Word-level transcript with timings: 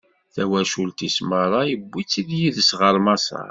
Tawacult-is 0.33 1.17
meṛṛa, 1.29 1.61
iwwi-tt 1.73 2.25
yid-s 2.37 2.69
ɣer 2.79 2.95
Maṣer. 3.05 3.39